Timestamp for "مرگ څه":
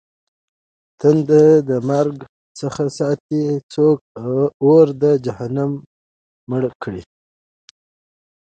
1.89-2.65